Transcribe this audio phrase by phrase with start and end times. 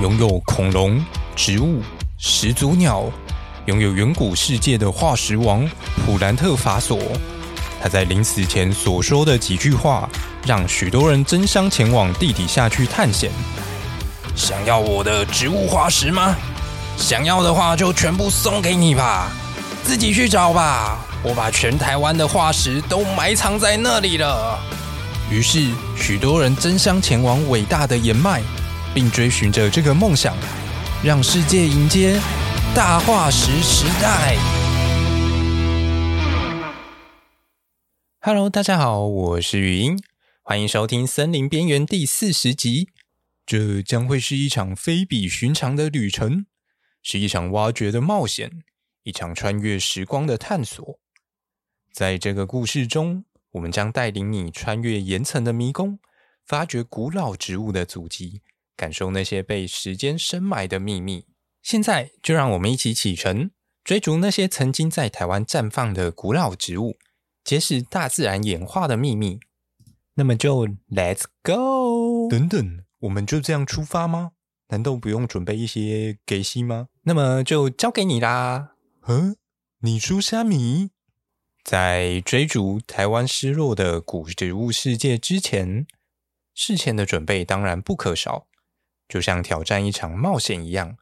[0.00, 0.98] 拥有恐龙、
[1.36, 1.82] 植物、
[2.16, 3.04] 始祖鸟，
[3.66, 5.68] 拥有远古世界的化石王
[6.06, 6.98] 普兰特法索。
[7.82, 10.08] 他在临死前所说的几句话，
[10.46, 13.30] 让许多人争相前往地底下去探险。
[14.34, 16.34] 想要我的植物化石吗？
[16.96, 19.30] 想要的话，就全部送给你吧，
[19.84, 20.98] 自己去找吧。
[21.22, 24.58] 我把全台湾的化石都埋藏在那里了。
[25.30, 28.40] 于是，许多人争相前往伟大的岩脉，
[28.92, 30.36] 并追寻着这个梦想，
[31.04, 32.20] 让世界迎接
[32.74, 34.36] 大化石时代。
[38.20, 39.96] Hello，大家好，我是语音，
[40.42, 42.88] 欢迎收听《森林边缘》第四十集。
[43.46, 46.46] 这将会是一场非比寻常的旅程，
[47.02, 48.62] 是一场挖掘的冒险，
[49.04, 50.98] 一场穿越时光的探索。
[51.92, 55.98] 在这个故事中，我们将带领你穿越岩层的迷宫，
[56.46, 58.42] 发掘古老植物的足迹，
[58.80, 61.26] 感受那些被时间深埋的秘密。
[61.60, 63.50] 现在，就让我们一起启程，
[63.84, 66.96] 追逐那些曾经在台湾绽放的古老植物。
[67.44, 69.40] 揭示大自然演化的秘密，
[70.14, 72.30] 那么就 Let's go！
[72.30, 74.32] 等等，我们就这样出发吗？
[74.68, 76.88] 难道不用准备一些给息吗？
[77.02, 78.76] 那么就交给你啦。
[79.08, 79.36] 嗯，
[79.80, 80.90] 你说虾米？
[81.62, 85.86] 在追逐台湾失落的古植物世界之前，
[86.54, 88.46] 事前的准备当然不可少，
[89.10, 90.96] 就像挑战一场冒险一样。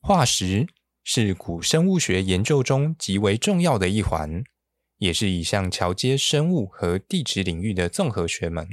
[0.00, 0.66] 化石
[1.04, 4.42] 是古生物学研究中极为重要的一环。
[4.98, 8.68] 也是一项桥接生物和地质领域的综合学门。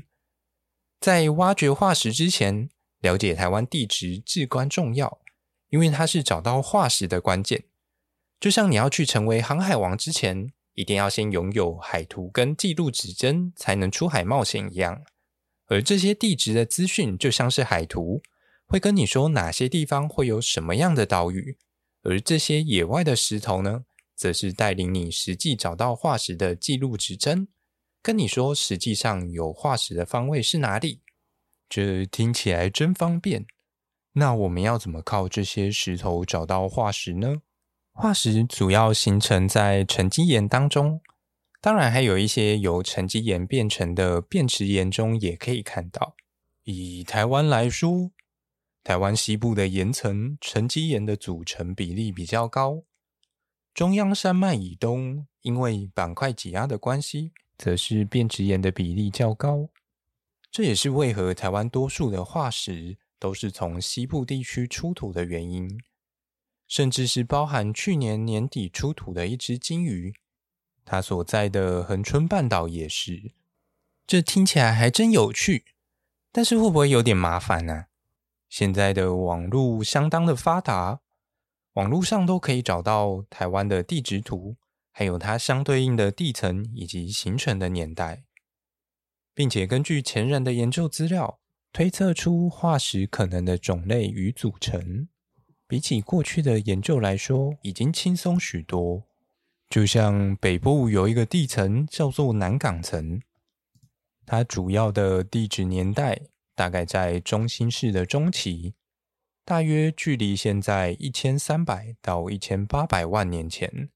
[1.00, 2.70] 在挖掘化石之前，
[3.00, 5.22] 了解台湾地质至关重要，
[5.70, 7.64] 因为它是找到化石的关键。
[8.40, 15.02] 就像你要去成为航海王之前，一定要先拥有海图跟记录指针，才能出海冒险一样。
[15.70, 18.22] 而这些地质的资讯就像是海图，
[18.66, 21.58] 会跟你说哪些地方会有什么样的岛屿，
[22.04, 23.86] 而这些野外的石头呢？
[24.16, 27.48] 则是带领你实际找到化石的记录指针，
[28.02, 31.00] 跟你说实际上有化石的方位是哪里。
[31.70, 33.46] 这听起来真方便。
[34.12, 37.38] 那我们要怎么靠这些石头找到化石呢？
[37.94, 41.00] 化石主要形成在沉积岩当中，
[41.62, 46.16] 当然还有一些由沉积岩变成的变质岩中也可以看到。
[46.64, 48.12] 以台湾来说，
[48.84, 52.84] 台湾西部的岩层沉积岩的组成比例比较高。
[53.74, 59.70] 中央山脉以东，因为板块挤压的关系，则是变质岩的比例较高。
[60.52, 65.70] 这也是为何台湾多数的化石都是从西部地区出土的原因，
[66.68, 70.14] 甚至是包含去年年底出土的一只鲸鱼，
[70.90, 73.34] 它所在的恒春半岛也是。
[74.08, 75.66] 这听起来还真有趣，
[76.32, 77.86] 但是会不会有点麻烦呢？
[78.50, 81.02] 现在的网络相当的发达。
[81.74, 84.58] 网络上都可以找到台湾的地质图，
[84.92, 88.24] 还有它相对应的地层以及形成的年代，
[89.36, 91.40] 并且根据前人的研究资料，
[91.72, 95.08] 推测出化石可能的种类与组成。
[95.68, 99.09] 比起过去的研究来说，已经轻松许多。
[99.70, 103.22] 就像北部有一个地层叫做南港层，
[104.26, 106.20] 它主要的地质年代
[106.56, 108.74] 大概在中新世的中期。
[109.46, 113.90] 大约距离现在一千三百到一千八百万年前，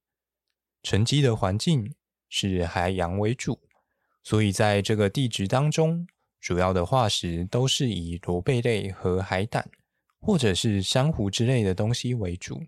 [0.83, 1.93] 沉积的环境
[2.29, 3.59] 是海洋为主，
[4.23, 6.07] 所以在这个地质当中，
[6.39, 9.69] 主要的化石都是以螺贝类和海胆，
[10.19, 12.63] 或者是珊瑚之类的东西为主。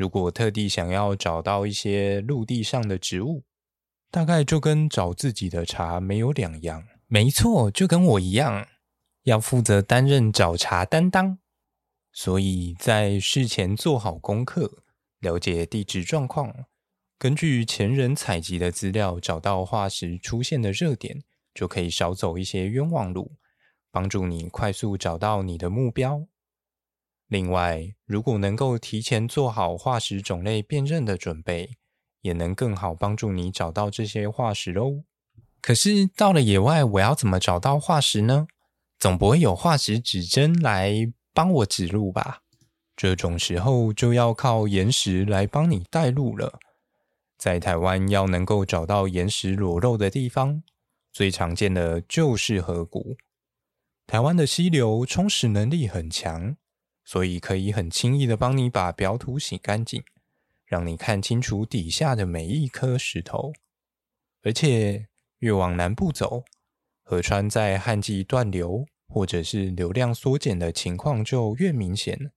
[0.00, 3.44] 如果特地想要找到一些陆地上的植物，
[4.10, 6.86] 大概就跟找自己的茬没有两样。
[7.06, 8.66] 没错，就跟我一样，
[9.24, 11.38] 要负责担任找茬担当。
[12.14, 14.82] 所以在事前做好功课，
[15.18, 16.50] 了解地质状况，
[17.18, 21.22] 根据前人采集的资料找到化石出现的热点，
[21.52, 23.32] 就可以少走一些冤枉路，
[23.90, 26.26] 帮助你快速找到你的目标。
[27.30, 31.76] 另外，如果能够提前做好化石种类辨认的准备，
[32.22, 35.04] 也能更好帮助你找到这些化石哦。
[35.62, 38.48] 可是到了野外，我要怎么找到化石呢？
[38.98, 40.92] 总不会有化石指针来
[41.32, 42.42] 帮我指路吧，
[42.96, 46.58] 这种时候就要靠岩石来帮你带路了。
[47.38, 50.64] 在台湾要能够找到岩石裸露的地方，
[51.12, 53.16] 最常见的就是河谷。
[54.08, 56.56] 台湾的溪流冲蚀能力很强，
[57.04, 60.02] 所以可以很轻易的帮你把表土洗干净，
[60.64, 63.52] 让你看清楚底下的每一颗石头。
[64.42, 65.08] 而且
[65.38, 66.44] 越往南部走，
[67.02, 72.30] 河川在旱季断流或者是流量缩减的情况就越明显。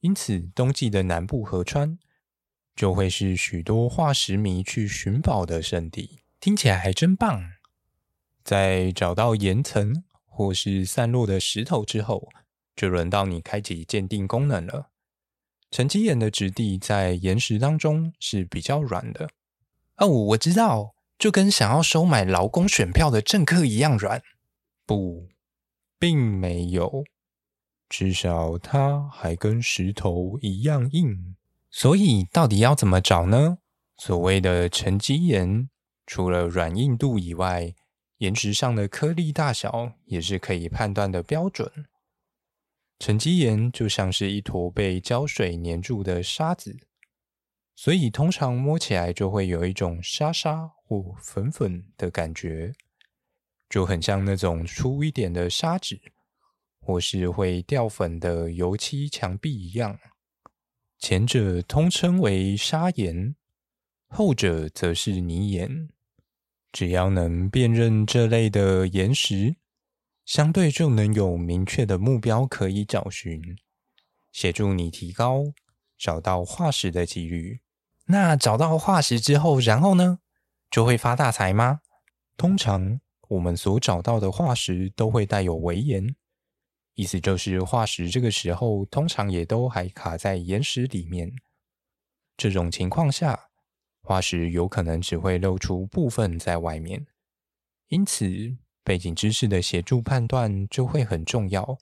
[0.00, 1.98] 因此，冬季的南部河川
[2.74, 6.22] 就会是许多化石迷去寻宝的圣地。
[6.40, 7.52] 听起来还真棒！
[8.42, 12.30] 在找到岩层或是散落的石头之后，
[12.74, 14.90] 就轮到你开启鉴定功能了。
[15.70, 19.30] 沉积岩的质地在岩石当中是比较软的。
[19.96, 24.22] 哦，我知道，就跟想要收买劳工选票的政客一样软。
[24.86, 25.28] 不，
[25.98, 27.04] 并没有。
[27.88, 31.36] 至少它还跟石头一样硬，
[31.70, 33.58] 所以到底要怎么找呢？
[33.96, 35.68] 所谓的沉积岩，
[36.06, 37.74] 除了软硬度以外，
[38.18, 41.70] 岩石上的颗粒大小也是可以判断的标准。
[43.00, 46.78] 沉积岩就像是一坨被胶水粘住的沙子，
[47.74, 52.72] 所以通常摸起来就会有一种沙沙或粉粉的感觉，
[53.68, 56.00] 就很像那种粗一点的砂纸。
[56.82, 59.98] 或是会掉粉的油漆墙壁一样，
[60.98, 63.36] 前者通称为砂岩，
[64.08, 65.90] 后者则是泥岩。
[66.72, 69.56] 只要能辨认这类的岩石，
[70.24, 73.40] 相对就能有明确的目标可以找寻，
[74.30, 75.52] 协助你提高
[75.98, 77.60] 找到化石的几率。
[78.06, 80.18] 那找到化石之后，然后呢？
[80.70, 81.80] 就会发大财吗？
[82.36, 86.14] 通常我们所找到的化石都会带有围岩。
[86.94, 91.32] 意思就是，化石这个时候通常也都还卡在岩石里面。
[92.36, 93.48] 这种情况下，
[94.02, 97.06] 化石有可能只会露出部分在外面。
[97.88, 98.56] 因此，
[98.90, 101.78] 背景知识的协助判断就会很重要。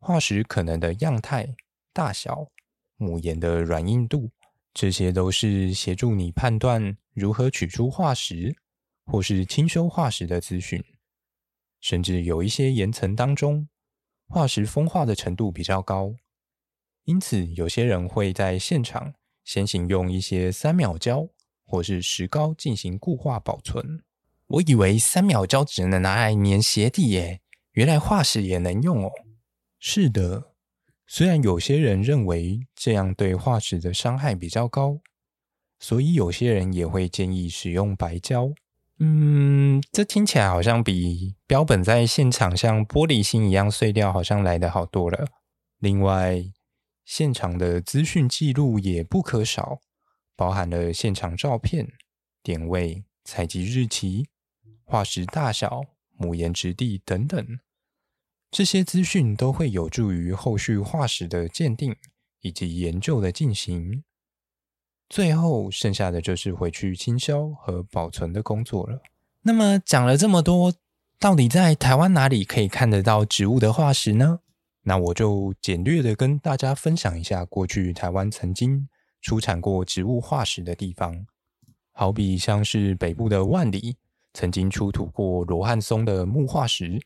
[0.00, 1.56] 化石可能的样态、
[1.94, 2.46] 大小、
[2.98, 4.30] 母岩的软硬度，
[4.74, 8.54] 这些都是协助你判断如何取出化石
[9.06, 10.84] 或是清修化石的资讯。
[11.80, 13.66] 甚至有一些岩层当中，
[14.28, 16.14] 化石风化的程度比较高，
[17.04, 21.26] 因此有些人会在现场先行用一些三秒胶
[21.64, 24.04] 或是石膏进行固化保存。
[24.50, 27.40] 我以为三秒胶只能拿来粘鞋底耶，
[27.72, 29.10] 原来化石也能用哦。
[29.78, 30.54] 是的，
[31.06, 34.98] 虽然有些人认为这样对化石的伤害比较高，
[35.78, 38.50] 所以有些人也会建议使用白胶。
[38.98, 45.26] 嗯，这听起来好像比标本在现场像玻璃心一样碎掉，好像来的好多了。
[45.78, 46.42] 另外，
[47.04, 49.78] 现场的资讯记录也不可少，
[50.34, 51.88] 包含了现场照片、
[52.42, 54.26] 点位、采集日期、
[54.90, 55.82] 化石大小、
[56.16, 57.60] 母岩质地等等。
[58.50, 61.94] 这些资讯都会有助于后续化石的鉴定
[62.40, 64.02] 以及研究的进行。
[65.08, 69.00] 最后剩下的就是回去清消和保存的工作了。
[69.42, 70.74] 那么讲了这么多，
[71.20, 74.40] 到底在台湾哪里可以看得到植物的化石呢？
[74.82, 78.88] 那我就简略的跟大家分享一下过去台湾曾经
[79.22, 81.26] 出产过植物化石的地方，
[81.92, 83.96] 好比像是北部的万里
[84.32, 87.00] 曾经出土过罗汉松的木化石，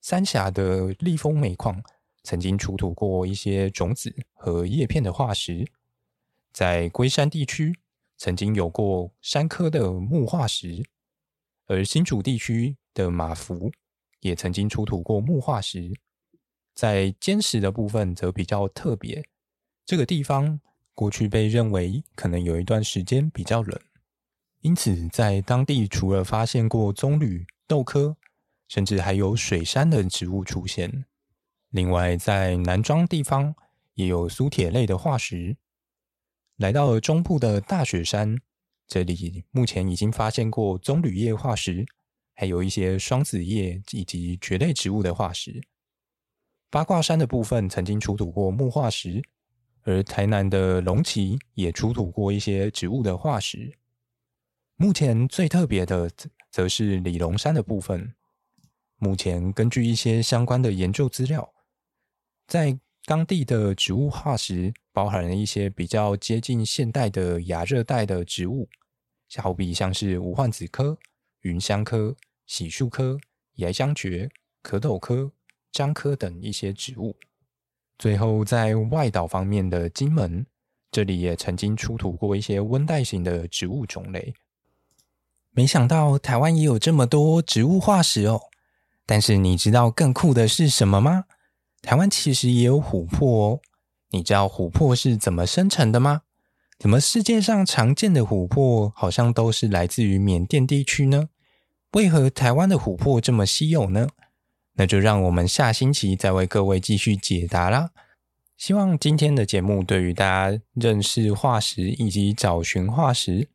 [0.00, 1.82] 三峡的立丰煤矿
[2.22, 5.64] 曾经出土过一些种子和叶片的化石。
[6.52, 7.78] 在龟山地区，
[8.16, 10.82] 曾经有过山科的木化石，
[11.66, 13.70] 而新竹地区的马福
[14.20, 15.92] 也曾经出土过木化石。
[16.74, 19.24] 在坚石的部分则比较特别，
[19.84, 20.60] 这个地方
[20.94, 23.80] 过去被认为可能有一段时间比较冷，
[24.66, 28.16] 因此在当地除了发现过棕榈、豆科，
[28.66, 31.04] 甚至还有水杉的植物出现。
[31.70, 33.54] 另外，在南庄地方
[33.94, 35.56] 也有苏铁类的化石。
[36.56, 38.38] 来到了中部的大雪山，
[38.88, 41.86] 这里目前已经发现过棕榈叶化石，
[42.34, 45.62] 还有一些双子叶以及蕨类植物的化石。
[46.70, 49.22] 八卦山的部分曾经出土过木化石，
[49.82, 53.72] 而台南的龙崎也出土过一些植物的化石。
[54.78, 56.10] 目前最特别的，
[56.50, 58.14] 则是李龙山的部分。
[58.98, 61.50] 目前根据一些相关的研究资料，
[62.46, 68.68] 在当地的植物化石包含了一些比较接近现代的亚热带的植物，
[69.38, 70.98] 好比像是无患子科、
[71.44, 72.14] 芸香科、
[72.46, 73.18] 喜树科、
[73.54, 74.28] 野香蕨、
[74.60, 75.32] 壳斗科、
[75.72, 77.16] 樟科等一些植物。
[77.96, 80.44] 最后，在外岛方面的金门，
[80.90, 84.34] 这里也曾经出土过一些温带型的植物种类。
[85.56, 88.42] 没想到台湾也有这么多植物化石哦！
[89.06, 91.24] 但是你知道更酷的是什么吗？
[91.80, 93.60] 台湾其实也有琥珀哦，
[94.10, 96.20] 你知道琥珀是怎么生成的吗？
[96.78, 101.30] 怎么世界上常见的琥珀好像都是来自于缅甸地区呢？
[101.92, 104.08] 为何台湾的琥珀这么稀有呢？
[104.74, 107.92] 那就让我们下星期再为各位继续解答啦。
[108.58, 113.48] 希望今天的节目对于大家认识化石以及找寻化石，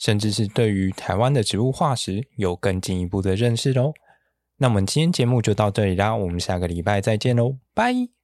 [0.00, 3.92] 甚至是对于台湾的植物化石有更进一步的认识哦。
[4.56, 8.19] 那我们今天节目就到这里啦，我们下个礼拜再见喽，拜。